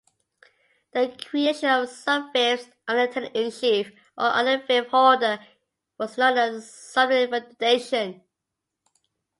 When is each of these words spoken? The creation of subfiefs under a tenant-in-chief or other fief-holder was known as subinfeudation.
The 0.93 1.15
creation 1.29 1.69
of 1.69 1.87
subfiefs 1.87 2.71
under 2.87 3.03
a 3.03 3.07
tenant-in-chief 3.07 3.89
or 4.17 4.25
other 4.33 4.57
fief-holder 4.57 5.45
was 5.99 6.17
known 6.17 6.39
as 6.39 6.65
subinfeudation. 6.65 8.23